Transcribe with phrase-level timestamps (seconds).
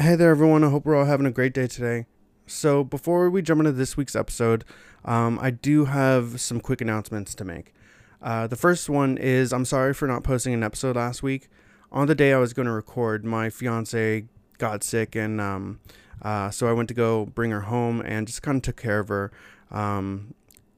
[0.00, 0.64] Hey there, everyone.
[0.64, 2.06] I hope we're all having a great day today.
[2.46, 4.64] So, before we jump into this week's episode,
[5.04, 7.74] um, I do have some quick announcements to make.
[8.22, 11.48] Uh, the first one is I'm sorry for not posting an episode last week.
[11.92, 14.24] On the day I was going to record, my fiance
[14.56, 15.80] got sick, and um,
[16.22, 19.00] uh, so I went to go bring her home and just kind of took care
[19.00, 19.30] of her.
[19.70, 20.32] Um,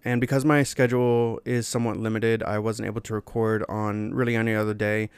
[0.04, 4.57] and because my schedule is somewhat limited, I wasn't able to record on really any
[4.57, 5.11] other day.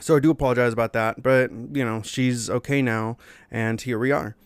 [0.00, 3.16] So I do apologize about that, but you know, she's okay now,
[3.50, 4.36] and here we are.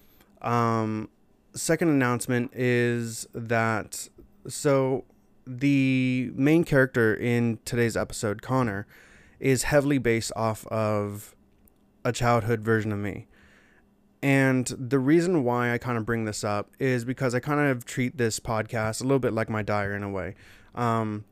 [0.42, 1.08] Um,
[1.54, 4.08] second announcement is that
[4.48, 5.05] so
[5.46, 8.86] the main character in today's episode, Connor,
[9.41, 11.34] is heavily based off of
[12.05, 13.27] a childhood version of me.
[14.22, 17.84] And the reason why I kind of bring this up is because I kind of
[17.84, 20.34] treat this podcast a little bit like my diary in a way.
[20.74, 21.24] Um,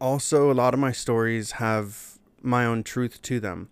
[0.00, 2.15] also, a lot of my stories have
[2.46, 3.68] my own truth to them.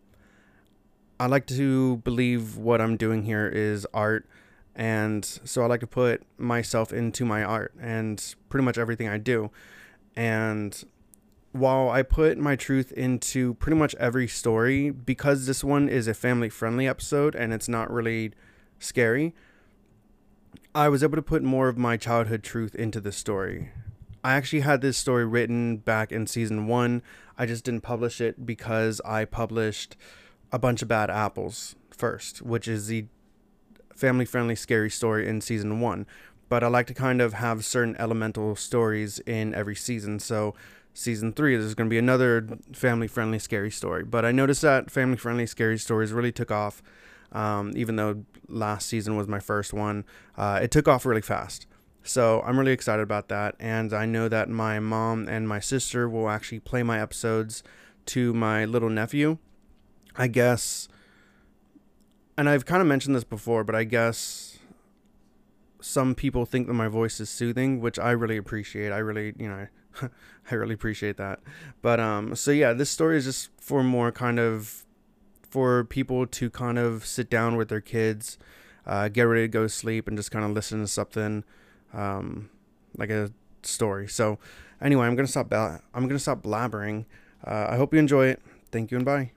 [1.18, 4.26] I like to believe what I'm doing here is art,
[4.74, 9.18] and so I like to put myself into my art and pretty much everything I
[9.18, 9.50] do.
[10.16, 10.84] And
[11.52, 16.14] while I put my truth into pretty much every story, because this one is a
[16.14, 18.32] family friendly episode and it's not really
[18.80, 19.34] scary,
[20.74, 23.70] I was able to put more of my childhood truth into the story.
[24.24, 27.02] I actually had this story written back in season one.
[27.36, 29.96] I just didn't publish it because I published
[30.50, 33.04] a bunch of bad apples first, which is the
[33.94, 36.06] family friendly scary story in season one.
[36.48, 40.18] But I like to kind of have certain elemental stories in every season.
[40.18, 40.54] So,
[40.94, 44.04] season three, there's going to be another family friendly scary story.
[44.04, 46.82] But I noticed that family friendly scary stories really took off.
[47.32, 50.04] Um, even though last season was my first one,
[50.38, 51.66] uh, it took off really fast.
[52.04, 53.56] So I'm really excited about that.
[53.58, 57.62] And I know that my mom and my sister will actually play my episodes
[58.06, 59.38] to my little nephew.
[60.16, 60.86] I guess,
[62.38, 64.58] and I've kind of mentioned this before, but I guess
[65.80, 68.92] some people think that my voice is soothing, which I really appreciate.
[68.92, 69.66] I really, you know,
[70.50, 71.40] I really appreciate that.
[71.82, 74.84] But um, so yeah, this story is just for more kind of
[75.50, 78.38] for people to kind of sit down with their kids,
[78.86, 81.42] uh, get ready to go to sleep, and just kind of listen to something
[81.94, 82.50] um,
[82.96, 83.30] like a
[83.62, 84.08] story.
[84.08, 84.38] So
[84.80, 85.52] anyway, I'm gonna stop.
[85.52, 87.06] I'm gonna stop blabbering.
[87.46, 88.42] Uh, I hope you enjoy it.
[88.72, 89.32] Thank you and bye.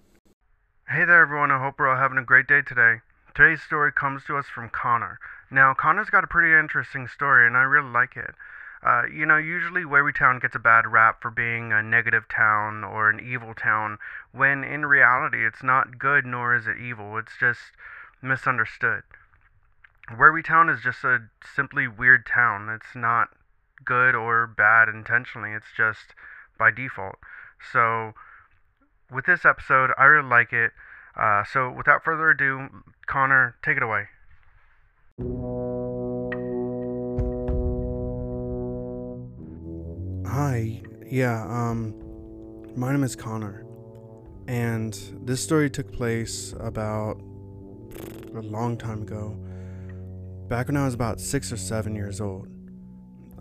[0.89, 1.51] Hey there, everyone.
[1.51, 3.01] I hope we're all having a great day today.
[3.35, 5.19] Today's story comes to us from Connor.
[5.51, 8.33] Now, Connor's got a pretty interesting story, and I really like it.
[8.81, 13.09] Uh, you know, usually Town gets a bad rap for being a negative town or
[13.09, 13.97] an evil town,
[14.31, 17.17] when in reality it's not good nor is it evil.
[17.17, 17.59] It's just
[18.21, 19.03] misunderstood.
[20.07, 21.19] Town is just a
[21.55, 22.69] simply weird town.
[22.69, 23.29] It's not
[23.83, 26.15] good or bad intentionally, it's just
[26.57, 27.17] by default.
[27.71, 28.13] So,
[29.11, 30.71] with this episode, I really like it.
[31.15, 32.69] Uh, so, without further ado,
[33.05, 34.07] Connor, take it away.
[40.25, 41.93] Hi, yeah, um,
[42.75, 43.65] my name is Connor,
[44.47, 44.93] and
[45.25, 47.19] this story took place about
[48.35, 49.37] a long time ago
[50.47, 52.47] back when I was about six or seven years old.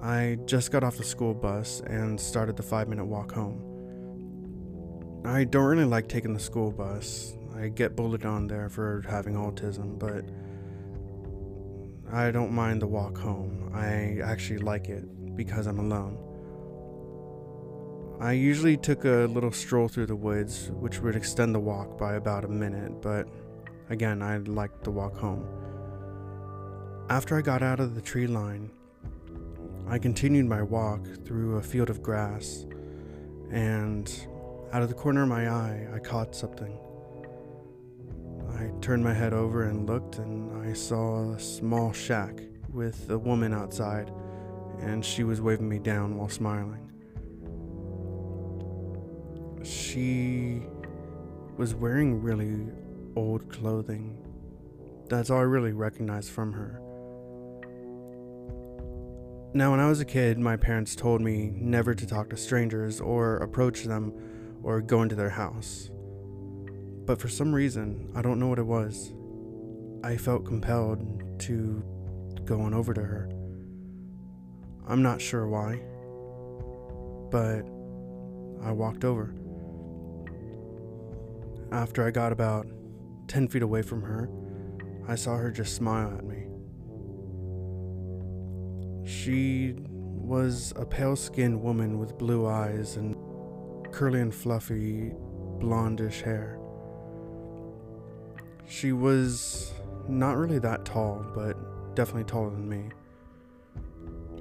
[0.02, 3.62] I just got off the school bus and started the five minute walk home.
[5.24, 7.36] I don't really like taking the school bus.
[7.56, 10.24] I get bullied on there for having autism, but
[12.12, 13.70] I don't mind the walk home.
[13.72, 16.18] I actually like it because I'm alone.
[18.20, 22.14] I usually took a little stroll through the woods, which would extend the walk by
[22.14, 23.28] about a minute, but
[23.90, 25.65] again, I liked the walk home.
[27.08, 28.68] After I got out of the tree line,
[29.88, 32.66] I continued my walk through a field of grass,
[33.52, 34.12] and
[34.72, 36.76] out of the corner of my eye, I caught something.
[38.58, 42.40] I turned my head over and looked, and I saw a small shack
[42.72, 44.10] with a woman outside,
[44.80, 46.90] and she was waving me down while smiling.
[49.62, 50.62] She
[51.56, 52.66] was wearing really
[53.14, 54.18] old clothing.
[55.08, 56.82] That's all I really recognized from her.
[59.54, 63.00] Now, when I was a kid, my parents told me never to talk to strangers
[63.00, 64.12] or approach them
[64.62, 65.90] or go into their house.
[67.06, 69.12] But for some reason, I don't know what it was,
[70.04, 71.82] I felt compelled to
[72.44, 73.30] go on over to her.
[74.86, 75.80] I'm not sure why,
[77.30, 77.62] but
[78.64, 79.34] I walked over.
[81.72, 82.66] After I got about
[83.28, 84.28] 10 feet away from her,
[85.08, 86.46] I saw her just smile at me.
[89.06, 93.16] She was a pale skinned woman with blue eyes and
[93.92, 95.12] curly and fluffy
[95.60, 96.58] blondish hair.
[98.68, 99.72] She was
[100.08, 102.88] not really that tall, but definitely taller than me.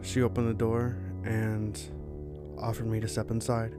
[0.02, 1.80] She opened the door and
[2.58, 3.76] offered me to step inside.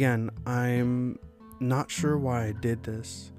[0.00, 1.18] Again, I'm
[1.60, 3.32] not sure why I did this.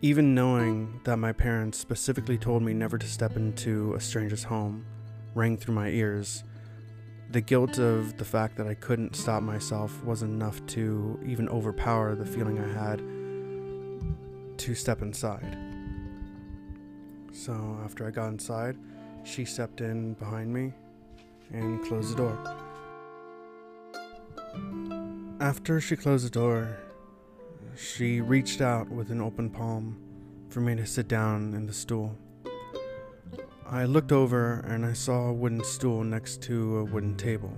[0.00, 4.86] Even knowing that my parents specifically told me never to step into a stranger's home
[5.34, 6.44] rang through my ears,
[7.30, 12.14] the guilt of the fact that I couldn't stop myself was enough to even overpower
[12.14, 13.00] the feeling I had
[14.60, 15.58] to step inside.
[17.32, 18.78] So after I got inside,
[19.24, 20.72] she stepped in behind me
[21.52, 22.61] and closed the door.
[25.42, 26.76] After she closed the door,
[27.76, 30.00] she reached out with an open palm
[30.50, 32.16] for me to sit down in the stool.
[33.66, 37.52] I looked over and I saw a wooden stool next to a wooden table.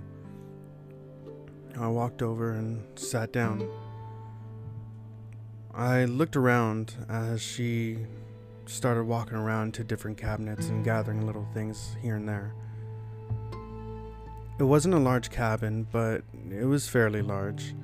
[1.78, 3.69] I walked over and sat down.
[5.75, 7.98] I looked around as she
[8.64, 12.54] started walking around to different cabinets and gathering little things here and there.
[14.56, 17.74] It wasn't a large cabin, but it was fairly large.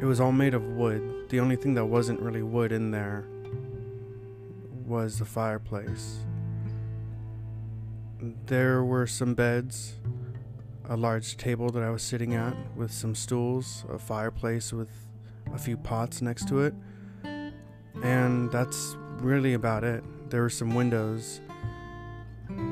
[0.00, 1.28] It was all made of wood.
[1.28, 3.26] The only thing that wasn't really wood in there
[4.86, 6.18] was the fireplace.
[8.46, 9.96] There were some beds,
[10.88, 14.90] a large table that I was sitting at with some stools, a fireplace with
[15.52, 16.74] a few pots next to it,
[18.02, 20.04] and that's really about it.
[20.30, 21.40] There were some windows,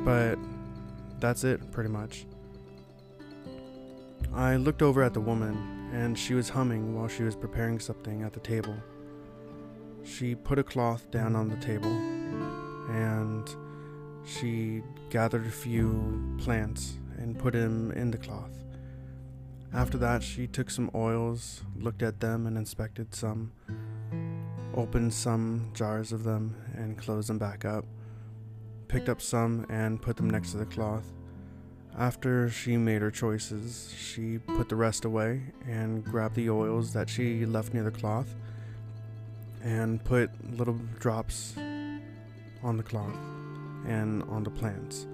[0.04, 0.38] but
[1.18, 2.26] that's it pretty much.
[4.34, 8.22] I looked over at the woman, and she was humming while she was preparing something
[8.22, 8.76] at the table.
[10.04, 11.90] She put a cloth down on the table,
[12.90, 13.48] and
[14.24, 18.52] she gathered a few plants and put them in the cloth.
[19.72, 23.52] After that, she took some oils, looked at them, and inspected some,
[24.74, 27.84] opened some jars of them, and closed them back up,
[28.88, 31.12] picked up some and put them next to the cloth,
[31.98, 37.08] after she made her choices, she put the rest away and grabbed the oils that
[37.10, 38.34] she left near the cloth
[39.64, 41.54] and put little drops
[42.62, 43.16] on the cloth
[43.86, 45.06] and on the plants.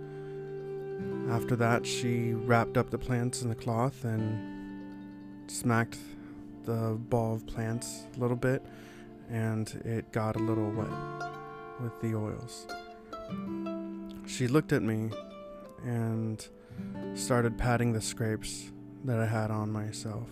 [1.31, 5.99] After that, she wrapped up the plants in the cloth and smacked
[6.65, 8.63] the ball of plants a little bit,
[9.31, 11.31] and it got a little wet
[11.81, 12.67] with the oils.
[14.27, 15.11] She looked at me
[15.85, 16.47] and
[17.15, 18.73] started patting the scrapes
[19.05, 20.29] that I had on myself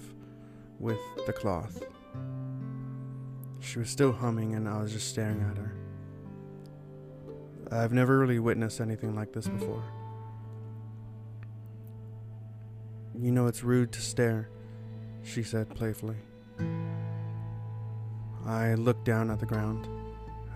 [0.79, 1.83] with the cloth.
[3.61, 5.75] She was still humming, and I was just staring at her.
[7.71, 9.85] I've never really witnessed anything like this before.
[13.19, 14.51] You know, it's rude to stare,
[15.23, 16.17] she said playfully.
[18.45, 19.87] I looked down at the ground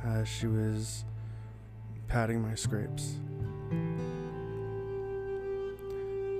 [0.05, 1.05] as she was
[2.09, 3.21] patting my scrapes.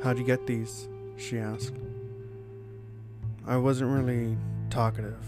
[0.07, 0.89] How'd you get these?
[1.17, 1.75] she asked.
[3.45, 4.39] I wasn't really
[4.71, 5.25] talkative,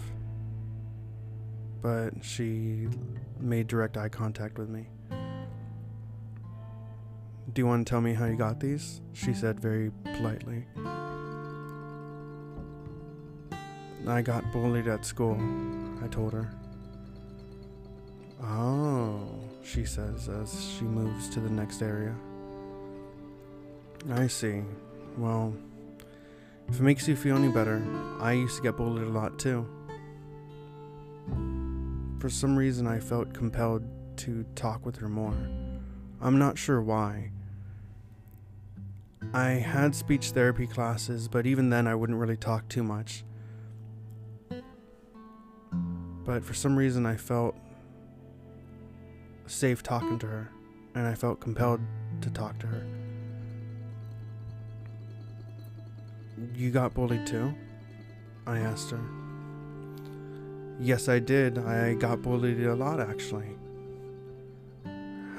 [1.83, 2.87] but she
[3.41, 4.87] made direct eye contact with me.
[7.53, 9.01] Do you want to tell me how you got these?
[9.15, 10.65] She said very politely.
[14.07, 15.37] I got bullied at school,
[16.05, 16.49] I told her.
[18.45, 19.29] Oh,
[19.65, 22.15] she says as she moves to the next area.
[24.11, 24.63] I see.
[25.17, 25.55] Well,
[26.69, 27.83] if it makes you feel any better,
[28.21, 29.67] I used to get bullied a lot too.
[32.19, 33.85] For some reason, I felt compelled
[34.19, 35.37] to talk with her more.
[36.21, 37.31] I'm not sure why.
[39.33, 43.25] I had speech therapy classes, but even then, I wouldn't really talk too much.
[46.25, 47.57] But for some reason, I felt
[49.47, 50.51] safe talking to her,
[50.95, 51.81] and I felt compelled
[52.23, 52.98] to talk to her.
[56.55, 57.55] You got bullied too?
[58.47, 59.01] I asked her.
[60.81, 61.59] Yes, I did.
[61.59, 63.57] I got bullied a lot, actually.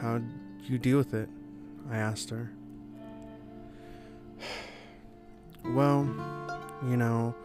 [0.01, 0.23] How'd
[0.63, 1.29] you deal with it?
[1.89, 2.51] I asked her.
[5.65, 6.05] Well,
[6.87, 7.35] you know,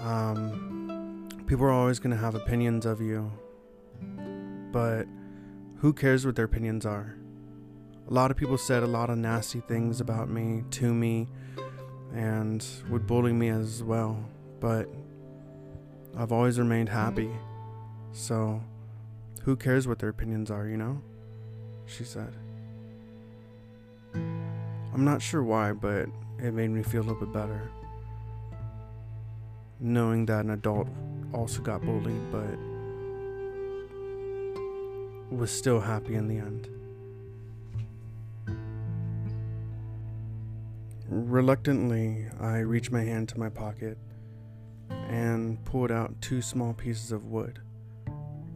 [0.00, 3.30] um, people are always going to have opinions of you,
[4.72, 5.06] but
[5.78, 7.16] who cares what their opinions are?
[8.08, 11.28] A lot of people said a lot of nasty things about me, to me,
[12.14, 14.24] and would bully me as well,
[14.60, 14.88] but
[16.16, 17.30] I've always remained happy
[18.14, 18.62] So,
[19.42, 21.02] who cares what their opinions are, you know?
[21.86, 22.32] She said.
[24.14, 26.06] I'm not sure why, but
[26.38, 27.68] it made me feel a little bit better.
[29.80, 30.86] Knowing that an adult
[31.32, 32.56] also got bullied, but
[35.36, 36.68] was still happy in the end.
[41.16, 43.96] Reluctantly, I reached my hand to my pocket
[44.90, 47.60] and pulled out two small pieces of wood.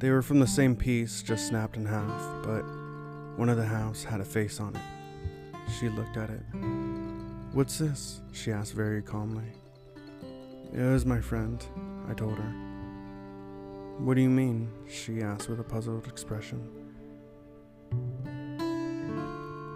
[0.00, 2.62] They were from the same piece, just snapped in half, but
[3.36, 4.82] one of the halves had a face on it.
[5.78, 6.42] She looked at it.
[7.52, 8.22] What's this?
[8.32, 9.52] she asked very calmly.
[10.74, 11.64] It was my friend,
[12.10, 12.54] I told her.
[13.98, 14.68] What do you mean?
[14.90, 16.68] she asked with a puzzled expression.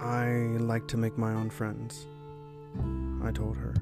[0.00, 2.08] I like to make my own friends,
[3.22, 3.74] I told her.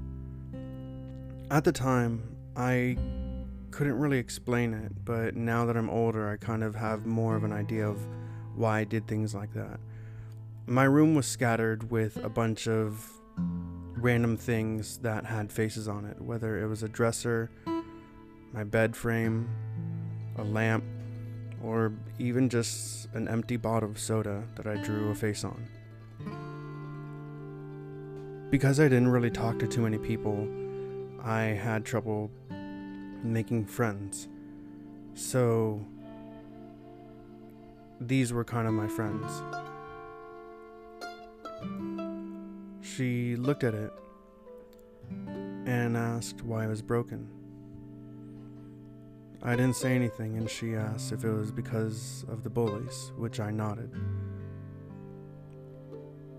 [1.51, 2.97] At the time, I
[3.71, 7.45] couldn't really explain it, but now that I'm older, I kind of have more of
[7.45, 7.99] an idea of
[8.55, 9.81] why I did things like that.
[10.67, 13.11] My room was scattered with a bunch of
[13.97, 17.51] random things that had faces on it, whether it was a dresser,
[18.53, 19.49] my bed frame,
[20.37, 20.85] a lamp,
[21.63, 25.69] or even just an empty bottle of soda that I drew a face on.
[28.51, 30.49] Because I didn't really talk to too many people,
[31.23, 32.33] I had trouble
[33.23, 34.29] making friends.
[35.15, 35.85] So,
[38.01, 39.43] these were kind of my friends.
[42.81, 43.93] She looked at it
[45.67, 47.29] and asked why it was broken.
[49.43, 53.39] I didn't say anything, and she asked if it was because of the bullies, which
[53.39, 53.91] I nodded.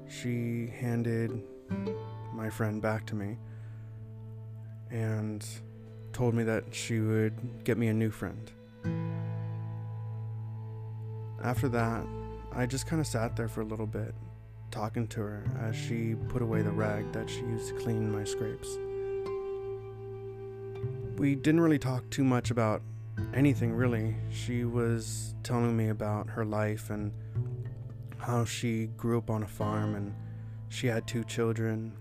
[0.07, 1.41] She handed
[2.33, 3.37] my friend back to me
[4.89, 5.45] and
[6.13, 8.51] told me that she would get me a new friend.
[11.43, 12.05] After that,
[12.53, 14.13] I just kind of sat there for a little bit,
[14.69, 18.23] talking to her as she put away the rag that she used to clean my
[18.23, 18.77] scrapes.
[21.17, 22.81] We didn't really talk too much about
[23.33, 24.15] anything really.
[24.29, 27.11] She was telling me about her life and
[28.17, 30.13] how she grew up on a farm and
[30.71, 31.91] she had two children.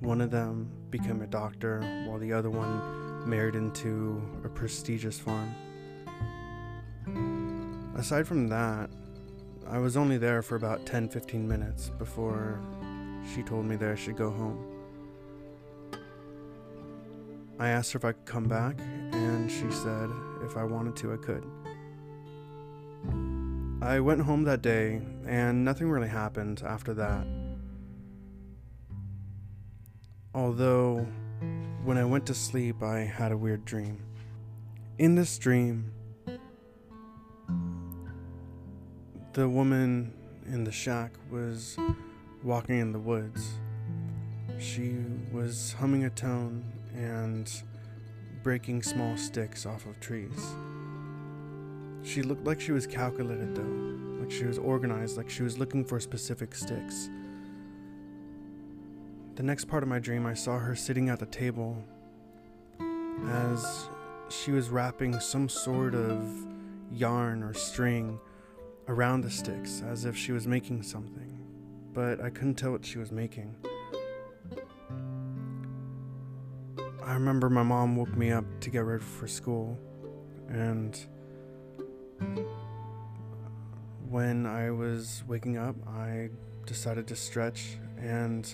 [0.00, 5.52] One of them became a doctor, while the other one married into a prestigious farm.
[7.96, 8.88] Aside from that,
[9.66, 12.60] I was only there for about 10 15 minutes before
[13.34, 14.64] she told me that I should go home.
[17.58, 20.08] I asked her if I could come back, and she said
[20.44, 21.44] if I wanted to, I could.
[23.82, 27.26] I went home that day, and nothing really happened after that.
[30.34, 31.06] Although,
[31.84, 34.02] when I went to sleep, I had a weird dream.
[34.98, 35.90] In this dream,
[39.32, 40.12] the woman
[40.46, 41.78] in the shack was
[42.42, 43.52] walking in the woods.
[44.58, 44.96] She
[45.32, 47.50] was humming a tune and
[48.42, 50.54] breaking small sticks off of trees.
[52.02, 55.84] She looked like she was calculated though, like she was organized, like she was looking
[55.84, 57.08] for specific sticks.
[59.38, 61.80] The next part of my dream, I saw her sitting at the table
[63.28, 63.88] as
[64.28, 66.28] she was wrapping some sort of
[66.90, 68.18] yarn or string
[68.88, 71.38] around the sticks as if she was making something,
[71.94, 73.54] but I couldn't tell what she was making.
[77.04, 79.78] I remember my mom woke me up to get ready for school,
[80.48, 80.98] and
[84.08, 86.30] when I was waking up, I
[86.66, 88.52] decided to stretch and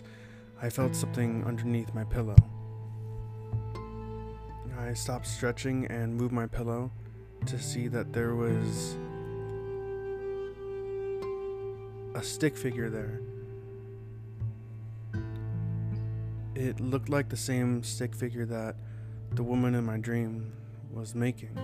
[0.65, 2.37] I felt something underneath my pillow.
[4.79, 6.91] I stopped stretching and moved my pillow
[7.45, 8.97] to see that there was
[12.15, 13.21] a stick figure there.
[16.55, 18.77] It looked like the same stick figure that
[19.33, 20.51] the woman in my dream
[20.91, 21.59] was making,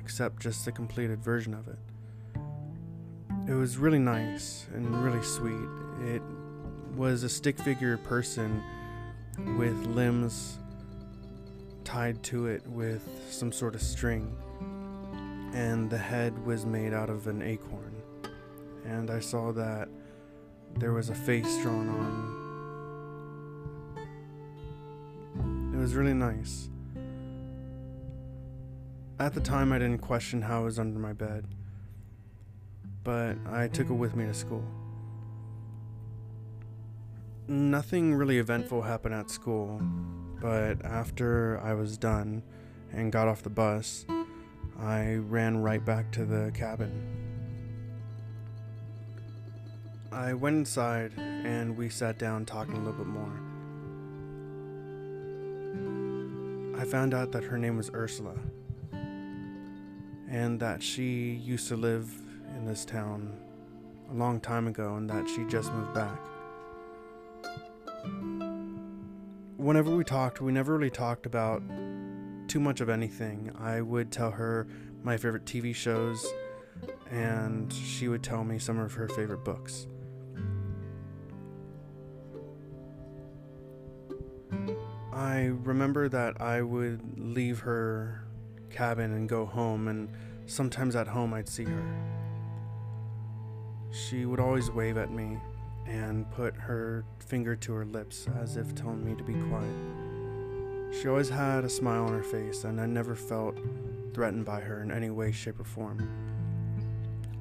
[0.00, 1.78] except just a completed version of it.
[3.48, 5.85] It was really nice and really sweet.
[6.96, 8.62] Was a stick figure person
[9.58, 10.58] with limbs
[11.84, 14.34] tied to it with some sort of string,
[15.52, 17.94] and the head was made out of an acorn.
[18.86, 19.90] And I saw that
[20.78, 22.46] there was a face drawn on
[25.74, 26.70] It was really nice.
[29.18, 31.44] At the time, I didn't question how it was under my bed,
[33.04, 34.64] but I took it with me to school.
[37.48, 38.40] Nothing really mm-hmm.
[38.40, 39.80] eventful happened at school,
[40.40, 42.42] but after I was done
[42.92, 44.04] and got off the bus,
[44.80, 46.90] I ran right back to the cabin.
[50.10, 53.40] I went inside and we sat down talking a little bit more.
[56.80, 58.34] I found out that her name was Ursula
[60.28, 62.10] and that she used to live
[62.56, 63.36] in this town
[64.10, 66.18] a long time ago and that she just moved back.
[69.66, 71.60] Whenever we talked, we never really talked about
[72.46, 73.50] too much of anything.
[73.58, 74.68] I would tell her
[75.02, 76.24] my favorite TV shows,
[77.10, 79.88] and she would tell me some of her favorite books.
[85.12, 88.24] I remember that I would leave her
[88.70, 90.08] cabin and go home, and
[90.46, 91.82] sometimes at home I'd see her.
[93.90, 95.40] She would always wave at me
[95.86, 100.96] and put her finger to her lips as if telling me to be quiet.
[101.00, 103.58] She always had a smile on her face, and I never felt
[104.14, 106.08] threatened by her in any way, shape, or form.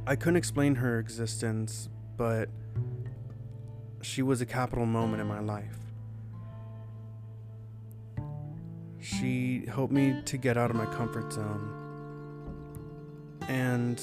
[0.08, 2.50] I couldn't explain her existence, but
[4.02, 5.78] she was a capital moment in my life.
[9.00, 11.72] She helped me to get out of my comfort zone.
[13.48, 14.02] And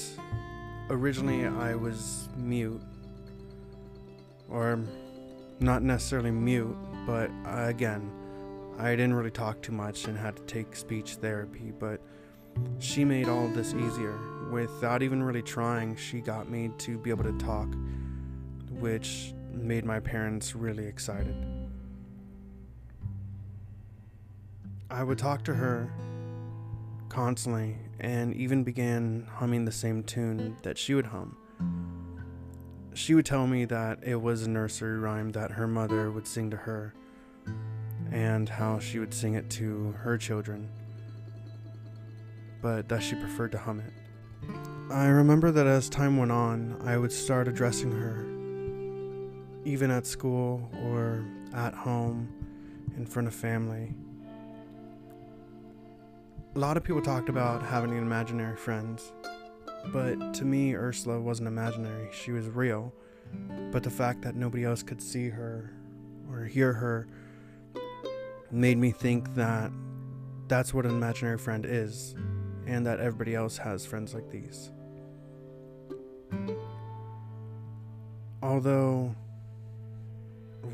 [0.89, 2.81] originally I was mute,
[4.49, 4.79] or
[5.59, 8.11] not necessarily mute, but uh, again,
[8.77, 12.01] I didn't really talk too much and had to take speech therapy, but
[12.79, 14.17] she made all of this easier.
[14.51, 17.67] Without even really trying, she got me to be able to talk,
[18.79, 21.35] which made my parents really excited.
[24.89, 25.91] I would talk to her
[27.09, 31.37] constantly and even began humming the same tune that she would hum.
[32.95, 36.51] She would tell me that it was a nursery rhyme that her mother would sing
[36.51, 36.93] to her
[38.11, 40.69] and how she would sing it to her children,
[42.61, 43.93] but that she preferred to hum it.
[44.91, 48.25] I remember that as time went on, I would start addressing her,
[49.65, 52.29] even at school or at home
[52.95, 53.95] in front of family.
[56.55, 59.11] A lot of people talked about having imaginary friends,
[59.91, 62.09] but to me, Ursula wasn't imaginary.
[62.11, 62.93] She was real.
[63.71, 65.73] But the fact that nobody else could see her
[66.29, 67.07] or hear her
[68.51, 69.71] made me think that
[70.47, 72.13] that's what an imaginary friend is,
[72.67, 74.71] and that everybody else has friends like these.
[78.43, 79.15] Although,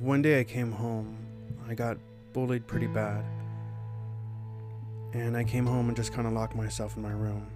[0.02, 1.18] one day I came home,
[1.68, 1.98] I got
[2.34, 3.24] bullied pretty bad
[5.14, 7.48] and I came home and just kind of locked myself in my room.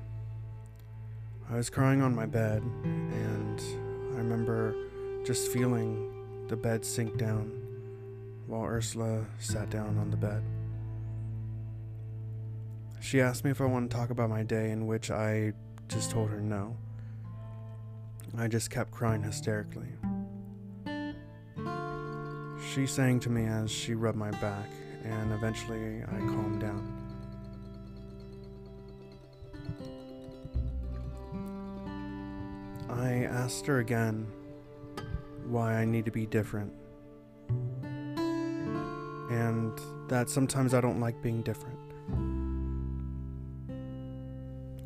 [1.54, 3.62] I was crying on my bed, and
[4.16, 4.74] I remember
[5.24, 7.52] just feeling the bed sink down
[8.48, 10.42] while Ursula sat down on the bed.
[13.00, 15.54] She asked me if I wanted to talk about my day, in which I
[15.90, 16.76] just told her no.
[18.36, 19.90] I just kept crying hysterically.
[22.74, 24.72] She sang to me as she rubbed my back,
[25.04, 27.03] and eventually I calmed down.
[33.04, 34.26] I asked her again
[35.48, 36.72] why I need to be different.
[39.30, 41.78] And that sometimes I don't like being different.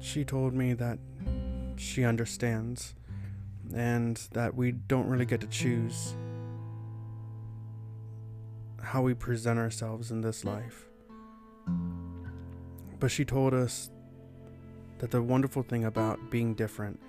[0.01, 0.97] She told me that
[1.75, 2.95] she understands
[3.75, 6.15] and that we don't really get to choose
[8.81, 10.85] how we present ourselves in this life.
[12.99, 13.91] But she told us
[14.97, 16.99] that the wonderful thing about being different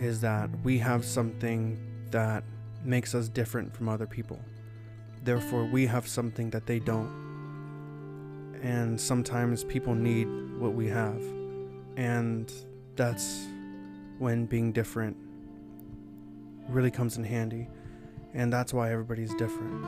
[0.00, 1.78] is that we have something
[2.10, 2.44] that
[2.84, 4.40] makes us different from other people.
[5.24, 7.26] Therefore, we have something that they don't.
[8.62, 10.26] And sometimes people need
[10.58, 11.22] what we have.
[11.96, 12.52] And
[12.96, 13.46] that's
[14.18, 15.16] when being different
[16.68, 17.68] really comes in handy.
[18.34, 19.84] And that's why everybody's different.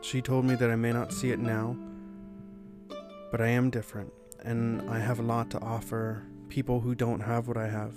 [0.00, 1.76] She told me that I may not see it now,
[3.30, 4.12] but I am different.
[4.42, 7.94] And I have a lot to offer people who don't have what I have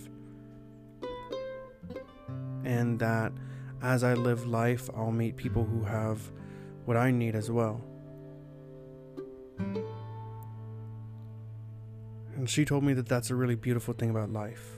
[2.67, 3.31] and that
[3.81, 6.21] as I live life, I'll meet people who have
[6.83, 7.81] what I need as well.
[12.35, 14.69] And she told me that that's a really beautiful thing about life.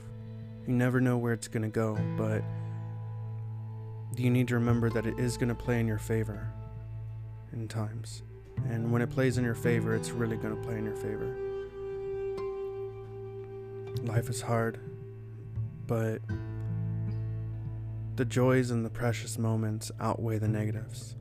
[0.66, 2.42] You never know where it's going to go, but
[4.16, 6.48] you need to remember that it is going to play in your favor
[7.52, 8.22] in times.
[8.68, 11.36] And when it plays in your favor, it's really going to play in your favor.
[14.04, 14.78] Life is hard,
[15.86, 16.20] but
[18.20, 21.16] the joys and the precious moments outweigh the negatives.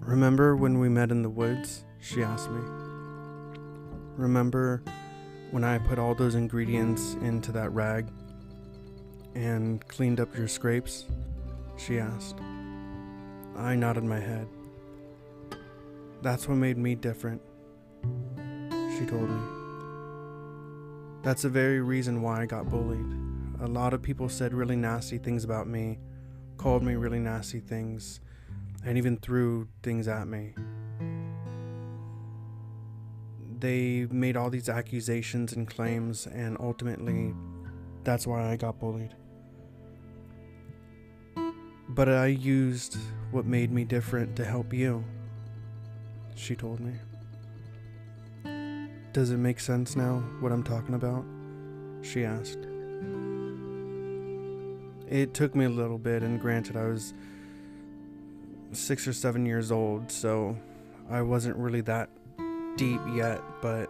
[0.00, 1.84] Remember when we met in the woods?
[2.00, 2.60] She asked me.
[4.16, 4.82] Remember
[5.52, 8.08] when I put all those ingredients into that rag
[9.36, 11.04] and cleaned up your scrapes?
[11.76, 12.40] She asked.
[13.56, 14.48] I nodded my head.
[16.22, 17.40] That's what made me different,
[18.98, 19.63] she told me.
[21.24, 23.06] That's the very reason why I got bullied.
[23.60, 25.98] A lot of people said really nasty things about me,
[26.58, 28.20] called me really nasty things,
[28.84, 30.54] and even threw things at me.
[33.58, 37.34] They made all these accusations and claims, and ultimately,
[38.02, 39.14] that's why I got bullied.
[41.88, 42.98] But I used
[43.30, 45.02] what made me different to help you,
[46.34, 46.92] she told me.
[49.14, 51.24] Does it make sense now, what I'm talking about?
[52.02, 52.58] She asked.
[55.08, 57.14] It took me a little bit, and granted, I was
[58.72, 60.58] six or seven years old, so
[61.08, 62.10] I wasn't really that
[62.76, 63.88] deep yet, but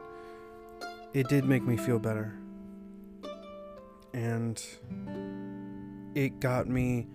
[1.15, 2.35] it did make me feel better.
[4.13, 4.63] And
[6.15, 7.07] it got me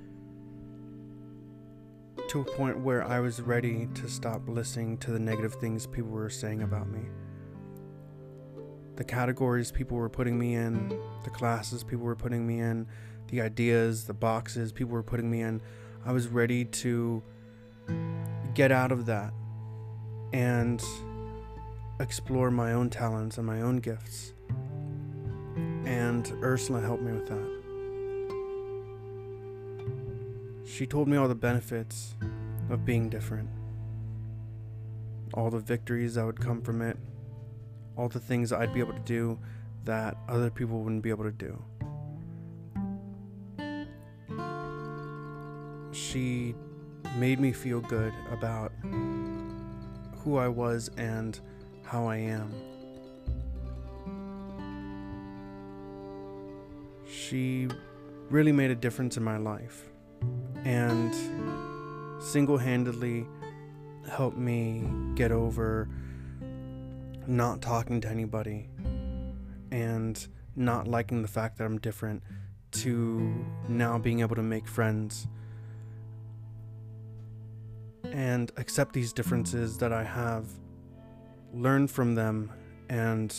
[2.29, 6.09] to a point where I was ready to stop listening to the negative things people
[6.09, 7.01] were saying about me.
[8.99, 10.89] The categories people were putting me in,
[11.23, 12.85] the classes people were putting me in,
[13.29, 15.61] the ideas, the boxes people were putting me in.
[16.05, 17.23] I was ready to
[18.53, 19.31] get out of that
[20.33, 20.83] and
[22.01, 24.33] explore my own talents and my own gifts.
[25.85, 27.59] And Ursula helped me with that.
[30.69, 32.15] She told me all the benefits
[32.69, 33.47] of being different,
[35.33, 36.97] all the victories that would come from it,
[37.99, 39.37] all the things I'd be able to do
[39.83, 41.61] that other people wouldn't be able to do.
[45.91, 46.55] She
[47.17, 48.71] made me feel good about
[50.23, 51.37] who I was and
[51.83, 52.53] how I am.
[57.05, 57.67] She
[58.29, 59.89] really made a difference in my life
[60.63, 61.13] and
[62.21, 63.25] single handedly
[64.09, 65.89] helped me get over
[67.29, 68.67] not talking to anybody
[69.71, 72.23] and not liking the fact that I'm different
[72.71, 75.27] to now being able to make friends
[78.11, 80.45] and accept these differences that I have,
[81.53, 82.51] learn from them,
[82.89, 83.35] and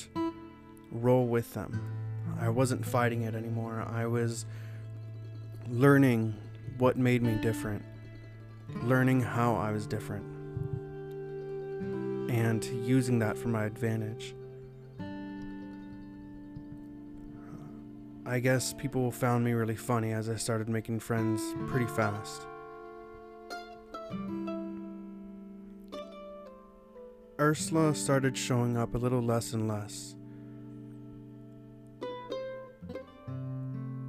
[0.92, 1.80] roll with them.
[2.40, 3.84] I wasn't fighting it anymore.
[3.90, 4.46] I was
[5.68, 6.34] learning
[6.78, 7.84] what made me different,
[8.82, 10.24] learning how I was different,
[12.30, 14.36] and using that for my advantage.
[18.24, 22.46] I guess people found me really funny as I started making friends pretty fast.
[27.40, 30.14] Ursula started showing up a little less and less.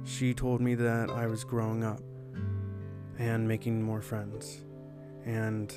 [0.04, 2.02] She told me that I was growing up
[3.18, 4.60] and making more friends
[5.24, 5.76] and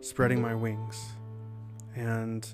[0.00, 0.98] spreading my wings
[1.94, 2.46] and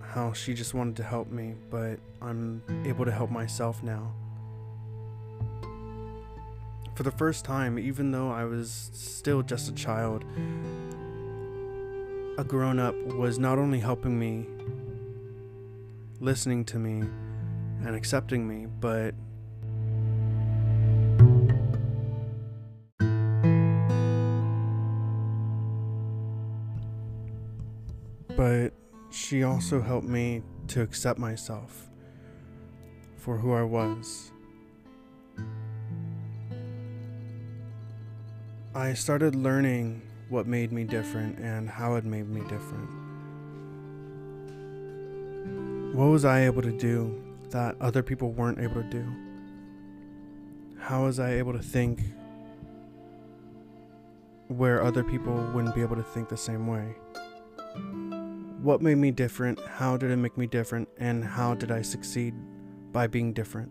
[0.00, 4.14] how she just wanted to help me, but I'm able to help myself now.
[6.94, 10.24] For the first time, even though I was still just a child,
[12.38, 14.46] a grown up was not only helping me,
[16.20, 17.06] listening to me,
[17.84, 19.14] and accepting me, but
[28.36, 28.72] but
[29.10, 29.86] she also mm.
[29.86, 31.88] helped me to accept myself
[33.16, 34.30] for who I was.
[38.74, 42.90] I started learning what made me different and how it made me different.
[45.94, 49.06] What was I able to do that other people weren't able to do?
[50.78, 52.02] How was I able to think
[54.48, 56.94] where other people wouldn't be able to think the same way?
[58.66, 59.60] What made me different?
[59.60, 60.88] How did it make me different?
[60.98, 62.34] And how did I succeed
[62.90, 63.70] by being different?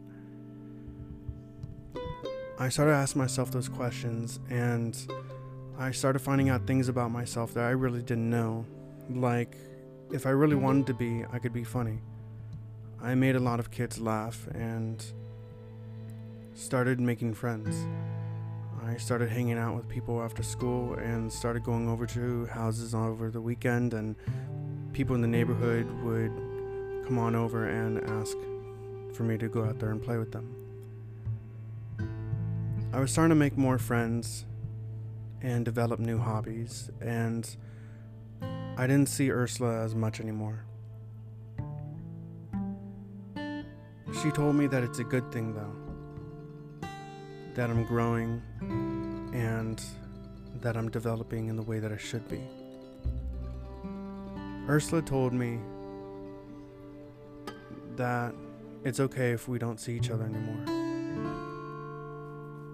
[2.57, 4.97] I started asking myself those questions and
[5.77, 8.65] I started finding out things about myself that I really didn't know.
[9.09, 9.57] Like,
[10.13, 11.99] if I really wanted to be, I could be funny.
[13.01, 15.05] I made a lot of kids laugh and
[16.53, 17.85] started making friends.
[18.81, 23.31] I started hanging out with people after school and started going over to houses over
[23.31, 24.15] the weekend, and
[24.95, 26.31] people in the neighborhood would
[27.05, 28.37] come on over and ask
[29.13, 30.55] for me to go out there and play with them.
[32.93, 34.45] I was starting to make more friends
[35.41, 36.89] and develop new hobbies.
[37.01, 37.45] And
[38.41, 40.63] I didn't see Ursula as much anymore.
[44.23, 46.87] She told me that it's a good thing, though.
[47.55, 48.41] That I'm growing
[49.33, 49.83] and
[50.61, 52.39] that I'm developing in the way that I should be.
[54.67, 55.59] Ursula told me
[57.95, 58.33] that
[58.83, 60.65] it's okay if we don't see each other anymore.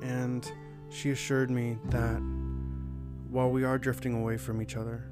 [0.02, 0.50] And
[0.90, 2.22] she assured me that
[3.30, 5.12] while we are drifting away from each other,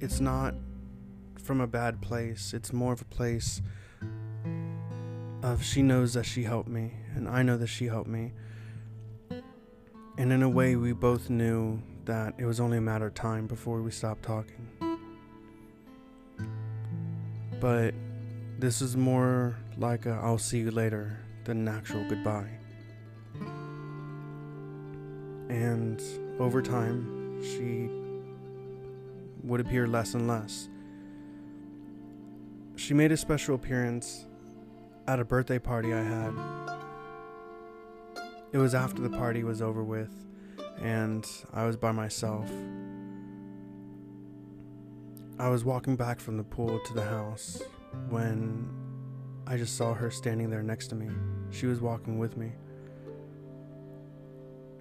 [0.00, 0.54] it's not
[1.42, 2.54] from a bad place.
[2.54, 3.60] It's more of a place
[5.42, 8.32] of she knows that she helped me, and I know that she helped me.
[10.16, 13.46] And in a way, we both knew that it was only a matter of time
[13.46, 14.83] before we stopped talking.
[17.64, 17.94] But
[18.58, 22.50] this is more like a I'll see you later than an actual goodbye.
[25.48, 25.98] And
[26.38, 27.88] over time, she
[29.42, 30.68] would appear less and less.
[32.76, 34.26] She made a special appearance
[35.08, 36.34] at a birthday party I had.
[38.52, 40.12] It was after the party was over with,
[40.82, 42.50] and I was by myself.
[45.36, 47.60] I was walking back from the pool to the house
[48.08, 48.68] when
[49.48, 51.08] I just saw her standing there next to me.
[51.50, 52.52] She was walking with me.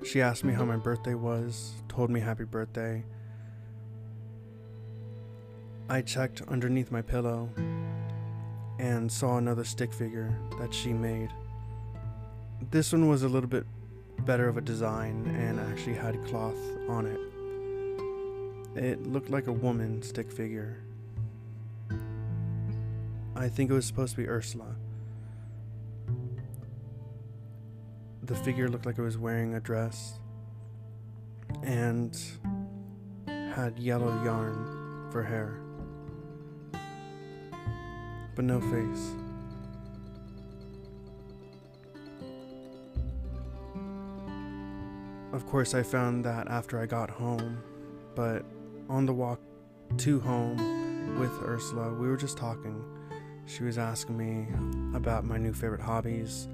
[0.04, 3.04] She asked me how my birthday was, told me happy birthday.
[5.89, 7.50] I checked underneath my pillow
[8.78, 11.30] and saw another stick figure that she made.
[12.70, 13.66] This one was a little bit
[14.20, 17.33] better of a design and actually had cloth on it.
[18.75, 20.83] It looked like a woman stick figure.
[23.36, 24.75] I think it was supposed to be Ursula.
[28.23, 30.19] The figure looked like it was wearing a dress
[31.62, 32.19] and
[33.27, 35.63] had yellow yarn for hair
[38.36, 39.15] but no face.
[45.31, 47.62] Of course, I found that after I got home,
[48.15, 48.45] but
[48.89, 49.39] on the walk
[49.98, 52.84] to home with Ursula, we were just talking.
[53.46, 54.48] She was asking me
[54.96, 56.48] about my new favorite hobbies,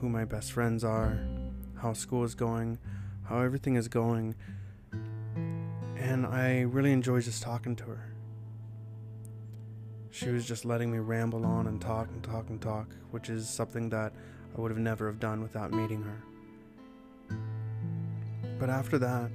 [0.00, 1.18] who my best friends are,
[1.76, 2.78] how school is going,
[3.24, 4.34] how everything is going,
[5.96, 8.12] and I really enjoy just talking to her.
[10.10, 13.48] She was just letting me ramble on and talk and talk and talk, which is
[13.48, 14.12] something that
[14.56, 17.36] I would have never have done without meeting her.
[18.58, 19.30] But after that,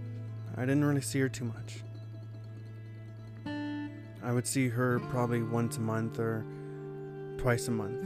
[0.55, 1.83] I didn't really see her too much.
[4.27, 6.45] I would see her probably once a month or
[7.37, 8.01] twice a month.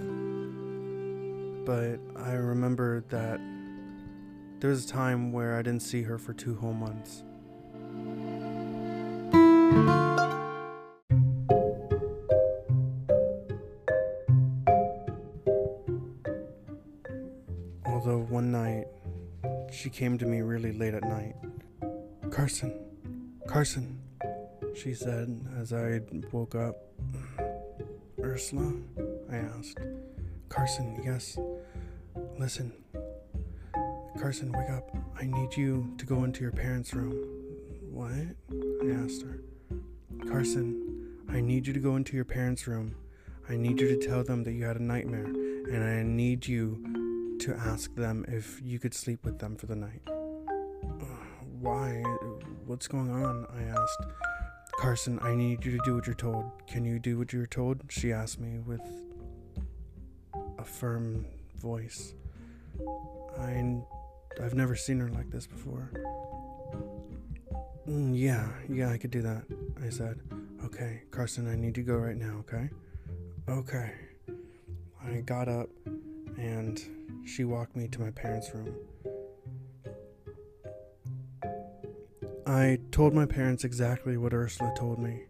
[1.65, 3.41] But I remember that
[4.59, 7.23] there was a time where I didn't see her for two whole months.
[17.83, 18.85] Although one night,
[19.71, 21.33] she came to me really late at night.
[22.29, 22.79] Carson,
[23.47, 24.00] Carson,
[24.75, 26.77] she said as I woke up.
[28.21, 28.73] Ursula?
[29.31, 29.79] I asked.
[30.49, 31.37] Carson, yes.
[32.37, 32.71] Listen.
[34.19, 34.95] Carson, wake up.
[35.19, 37.15] I need you to go into your parents' room.
[37.89, 38.11] What?
[38.11, 39.41] I asked her.
[40.27, 42.95] Carson, I need you to go into your parents' room.
[43.49, 47.37] I need you to tell them that you had a nightmare, and I need you
[47.39, 50.01] to ask them if you could sleep with them for the night.
[51.59, 52.03] Why?
[52.65, 53.45] What's going on?
[53.55, 54.30] I asked.
[54.81, 56.43] Carson, I need you to do what you're told.
[56.65, 57.83] Can you do what you're told?
[57.89, 58.81] She asked me with
[60.57, 61.23] a firm
[61.55, 62.15] voice.
[63.39, 63.63] I,
[64.41, 65.91] I've never seen her like this before.
[67.87, 69.43] Mm, yeah, yeah, I could do that,
[69.85, 70.19] I said.
[70.65, 72.71] Okay, Carson, I need to go right now, okay?
[73.47, 73.91] Okay.
[75.05, 75.69] I got up
[76.39, 76.81] and
[77.23, 78.73] she walked me to my parents' room.
[82.47, 85.23] I told my parents exactly what Ursula told me,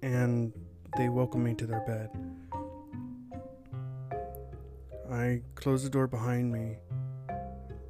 [0.00, 0.50] and
[0.96, 2.08] they welcomed me to their bed.
[5.12, 6.78] I closed the door behind me,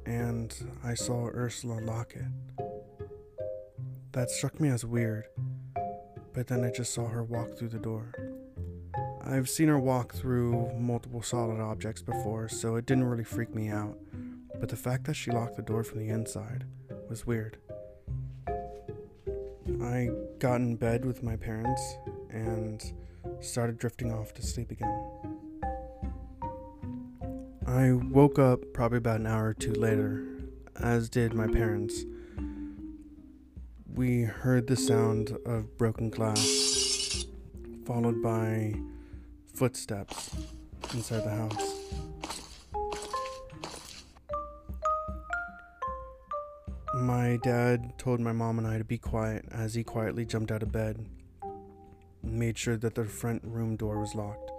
[0.05, 2.65] and I saw Ursula lock it.
[4.11, 5.23] That struck me as weird,
[6.33, 8.11] but then I just saw her walk through the door.
[9.23, 13.69] I've seen her walk through multiple solid objects before, so it didn't really freak me
[13.69, 13.97] out.
[14.59, 16.65] But the fact that she locked the door from the inside
[17.07, 17.57] was weird.
[19.81, 21.81] I got in bed with my parents
[22.29, 22.81] and
[23.41, 25.07] started drifting off to sleep again.
[27.65, 30.25] I woke up probably about an hour or two later,
[30.79, 32.05] as did my parents.
[33.93, 37.25] we heard the sound of broken glass,
[37.85, 38.75] followed by
[39.55, 40.35] footsteps
[40.93, 41.76] inside the house.
[46.99, 50.63] My dad told my mom and I to be quiet as he quietly jumped out
[50.63, 51.05] of bed
[51.43, 54.51] and made sure that the front room door was locked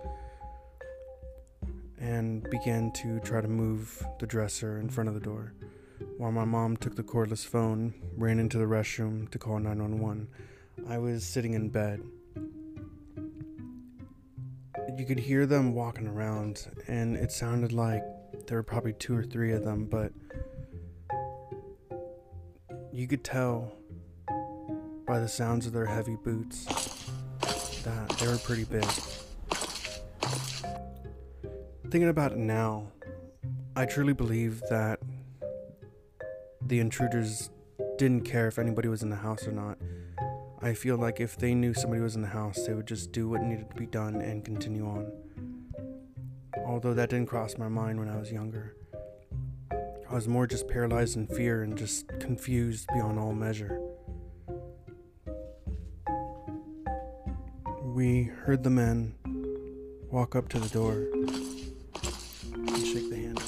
[1.98, 5.53] and began to try to move the dresser in front of the door
[6.16, 10.29] while my mom took the cordless phone, ran into the restroom to call 911.
[10.88, 12.03] I was sitting in bed.
[14.96, 18.03] You could hear them walking around, and it sounded like
[18.46, 20.12] there were probably two or three of them, but
[22.98, 23.72] you could tell
[25.06, 26.64] by the sounds of their heavy boots
[27.84, 28.84] that they were pretty big.
[31.90, 32.90] Thinking about it now,
[33.76, 34.98] I truly believe that
[36.66, 37.50] the intruders
[37.98, 39.78] didn't care if anybody was in the house or not.
[40.61, 43.28] I feel like if they knew somebody was in the house, they would just do
[43.28, 45.12] what needed to be done and continue on.
[46.66, 48.74] Although that didn't cross my mind when I was younger.
[50.11, 53.79] I was more just paralyzed in fear and just confused beyond all measure.
[57.83, 59.14] We heard the men
[60.11, 61.09] walk up to the door
[62.55, 63.44] and shake the handle.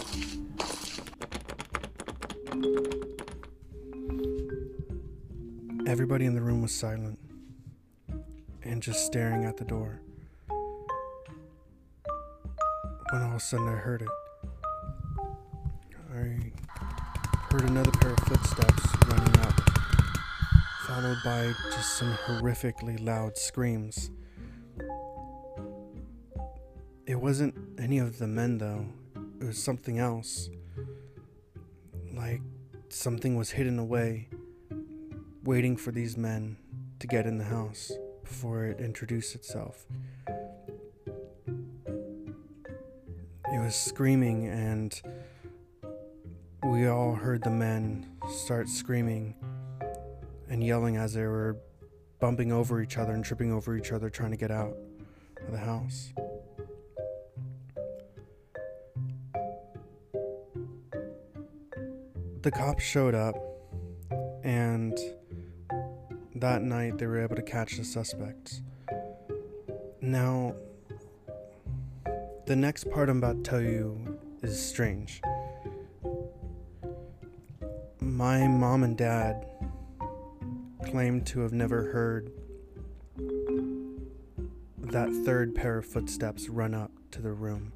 [5.87, 7.19] Everybody in the room was silent
[8.63, 10.03] and just staring at the door.
[13.13, 14.09] When all of a sudden I heard it.
[16.21, 19.55] I heard another pair of footsteps running up,
[20.87, 24.11] followed by just some horrifically loud screams.
[27.07, 28.87] It wasn't any of the men, though,
[29.41, 30.51] it was something else.
[32.15, 32.43] Like
[32.91, 34.29] something was hidden away
[35.43, 36.57] waiting for these men
[36.99, 39.87] to get in the house before it introduced itself.
[43.53, 45.01] It was screaming, and
[46.71, 49.35] we all heard the men start screaming
[50.49, 51.57] and yelling as they were
[52.21, 54.77] bumping over each other and tripping over each other trying to get out
[55.45, 56.13] of the house.
[62.43, 63.35] The cops showed up
[64.45, 64.97] and
[66.37, 68.63] that night, they were able to catch the suspects.
[70.01, 70.55] Now,
[72.47, 75.21] the next part I'm about to tell you is strange.
[78.21, 79.47] My mom and dad
[80.85, 82.31] claimed to have never heard
[84.77, 87.73] that third pair of footsteps run up to the room.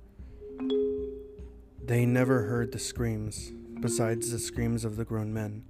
[1.83, 5.65] They never heard the screams, besides the screams of the grown men.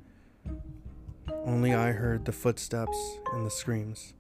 [1.44, 2.98] Only I heard the footsteps
[3.32, 4.12] and the screams.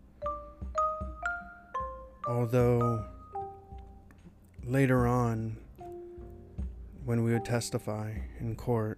[2.28, 3.04] Although
[4.64, 5.56] later on,
[7.04, 8.93] when we would testify in court,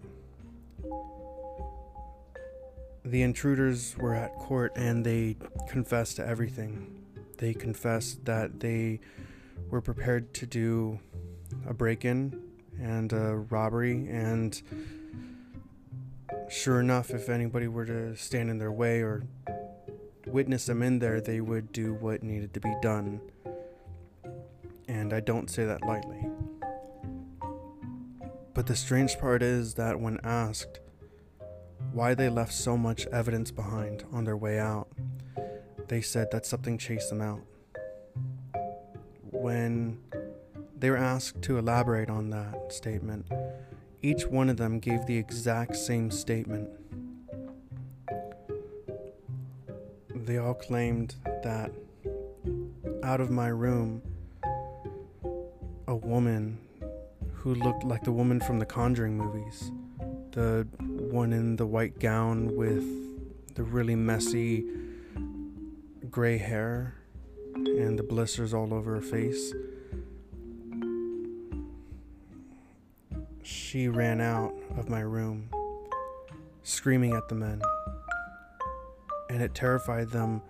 [3.09, 7.03] the intruders were at court and they confessed to everything.
[7.37, 8.99] They confessed that they
[9.69, 10.99] were prepared to do
[11.67, 12.41] a break in
[12.79, 14.61] and a robbery and
[16.49, 19.23] sure enough, if anybody were to stand in their way or
[20.25, 23.21] witness them in there, they would do what needed to be done.
[24.87, 26.25] And I don't say that lightly.
[28.53, 30.79] But the strange part is that when asked
[31.97, 34.87] why they left so much evidence behind on their way out,
[35.87, 37.41] they said that something chased them out.
[39.31, 39.97] When
[40.77, 43.25] they were asked to elaborate on that statement,
[44.03, 46.69] each one of them gave the exact same statement.
[50.13, 51.71] They all claimed that
[53.01, 54.03] out of my room,
[55.87, 56.59] a woman
[57.33, 59.71] who looked like the woman from the Conjuring movies,
[60.31, 60.67] the
[61.17, 62.85] one in the white gown with
[63.55, 64.63] the really messy
[66.11, 66.93] gray hair
[67.55, 69.51] and the blisters all over her face.
[73.41, 75.49] she ran out of my room,
[76.61, 77.63] screaming at the men.
[79.31, 80.43] And it terrified them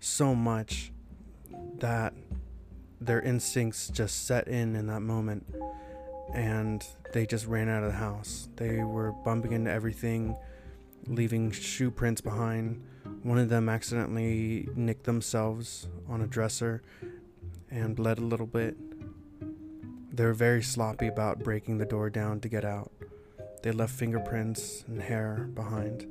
[0.00, 0.92] so much
[1.78, 2.12] that
[3.00, 5.46] their instincts just set in in that moment
[6.32, 8.48] and they just ran out of the house.
[8.56, 10.36] They were bumping into everything,
[11.06, 12.82] leaving shoe prints behind.
[13.22, 16.82] One of them accidentally nicked themselves on a dresser
[17.70, 18.76] and bled a little bit.
[20.12, 22.92] They were very sloppy about breaking the door down to get out.
[23.62, 26.06] They left fingerprints and hair behind.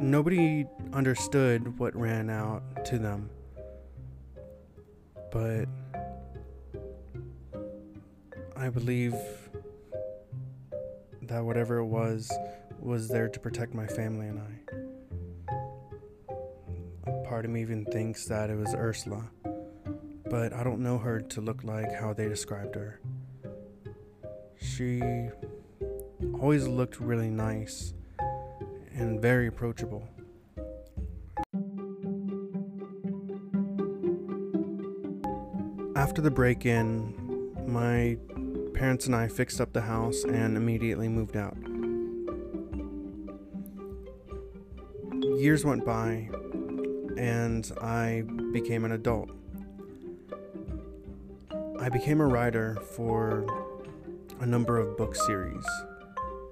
[0.00, 3.30] nobody understood what ran out to them.
[5.32, 5.66] But
[8.56, 9.14] I believe
[11.22, 12.30] that whatever it was
[12.80, 14.60] was there to protect my family and I.
[17.28, 19.30] Part of me even thinks that it was Ursula,
[20.28, 23.00] but I don't know her to look like how they described her.
[24.60, 25.00] She
[26.40, 27.94] always looked really nice
[28.94, 30.08] and very approachable.
[36.10, 38.18] After the break in, my
[38.74, 41.56] parents and I fixed up the house and immediately moved out.
[45.38, 46.28] Years went by,
[47.16, 49.30] and I became an adult.
[51.78, 53.46] I became a writer for
[54.40, 55.64] a number of book series.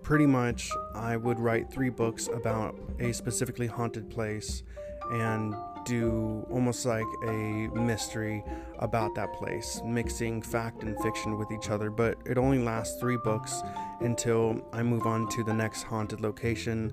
[0.05, 4.63] Pretty much, I would write three books about a specifically haunted place
[5.11, 5.53] and
[5.85, 8.45] do almost like a mystery
[8.79, 11.91] about that place, mixing fact and fiction with each other.
[11.91, 13.63] But it only lasts three books
[14.01, 16.93] until I move on to the next haunted location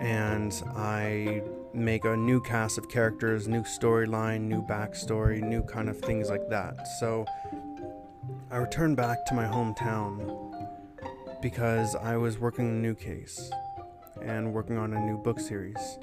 [0.00, 1.42] and I
[1.72, 6.48] make a new cast of characters, new storyline, new backstory, new kind of things like
[6.48, 6.86] that.
[7.00, 7.24] So
[8.50, 10.52] I returned back to my hometown
[11.40, 13.50] because I was working a new case
[14.22, 15.98] and working on a new book series.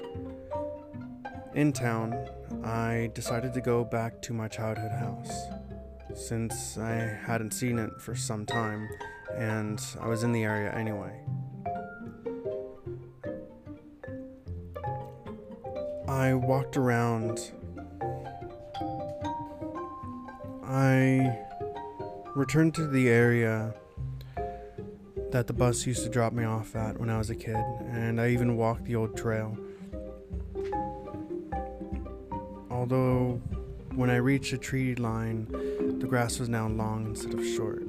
[1.54, 2.28] In town,
[2.64, 5.32] I decided to go back to my childhood house
[6.14, 6.92] since I
[7.26, 8.88] hadn't seen it for some time
[9.36, 11.18] and I was in the area anyway.
[16.08, 17.52] I walked around.
[20.64, 21.38] I
[22.34, 23.74] returned to the area
[25.30, 28.20] that the bus used to drop me off at when I was a kid, and
[28.20, 29.56] I even walked the old trail.
[32.82, 33.40] Although,
[33.94, 35.46] when I reached a tree line,
[36.00, 37.84] the grass was now long instead of short,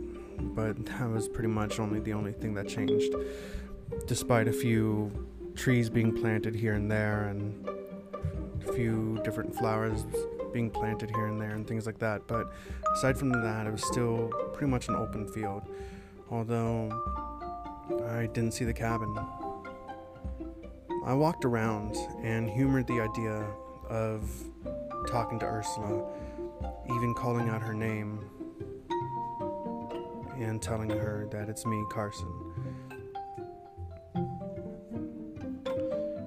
[0.53, 3.11] but that was pretty much only the only thing that changed,
[4.05, 5.11] despite a few
[5.55, 7.67] trees being planted here and there, and
[8.67, 10.05] a few different flowers
[10.53, 12.27] being planted here and there, and things like that.
[12.27, 12.53] But
[12.93, 15.63] aside from that, it was still pretty much an open field.
[16.29, 16.91] Although
[18.09, 19.17] I didn't see the cabin.
[21.03, 23.43] I walked around and humored the idea
[23.89, 24.29] of
[25.07, 26.05] talking to Ursula,
[26.95, 28.19] even calling out her name
[30.37, 32.27] and telling her that it's me, Carson.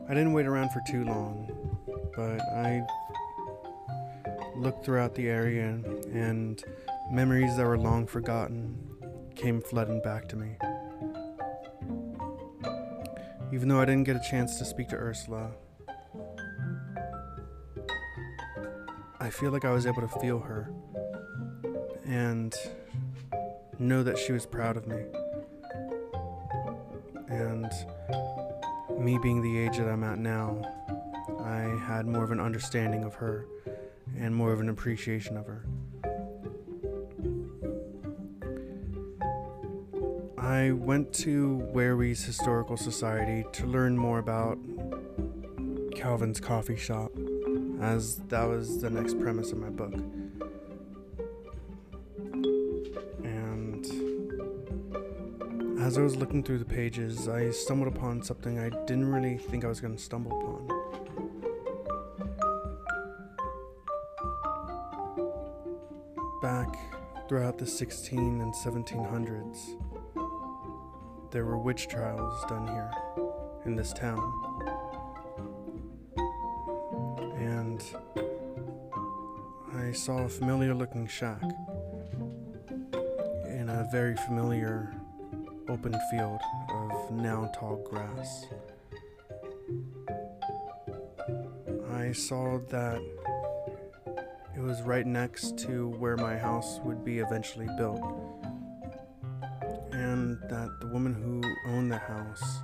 [0.09, 1.51] I didn't wait around for too long,
[2.15, 2.83] but I
[4.57, 5.79] looked throughout the area
[6.13, 6.63] and
[7.11, 8.79] memories that were long forgotten
[9.35, 10.57] came flooding back to me.
[13.53, 15.53] Even though I didn't get a chance to speak to Ursula,
[19.27, 20.71] I feel like I was able to feel her
[22.07, 22.55] and
[23.77, 25.03] know that she was proud of me.
[27.27, 27.73] And
[29.01, 30.63] me being the age that I'm at now,
[31.41, 33.49] I had more of an understanding of her
[34.17, 35.67] and more of an appreciation of her.
[40.39, 44.57] I went to Warewe's Historical Society to learn more about
[45.97, 47.06] Calvin's coffee shop,
[47.87, 49.95] as that was the next premise of my book.
[53.23, 53.87] And
[55.81, 59.65] as I was looking through the pages, I stumbled upon something I didn't really think
[59.65, 60.67] I was going to stumble upon.
[66.43, 66.77] Back
[67.29, 69.77] throughout the 16 and 1700s,
[71.31, 72.91] there were witch trials done here
[73.65, 74.46] in this town.
[79.97, 81.43] Saw a familiar looking shack
[83.49, 84.93] in a very familiar
[85.71, 86.39] open field
[86.69, 88.45] of now tall grass.
[91.95, 93.01] I saw that
[94.55, 98.03] it was right next to where my house would be eventually built
[99.93, 101.41] and that the woman who
[101.73, 102.61] owned the house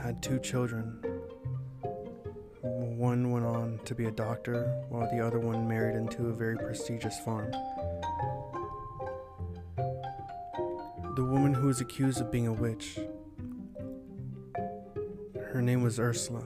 [0.00, 1.11] had two children.
[3.02, 6.56] One went on to be a doctor, while the other one married into a very
[6.56, 7.50] prestigious farm.
[11.16, 13.00] The woman who was accused of being a witch,
[15.34, 16.44] her name was Ursula.